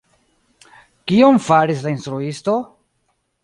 Kion 1.11 1.39
faris 1.49 1.87
la 1.87 1.95
instruisto? 1.99 2.59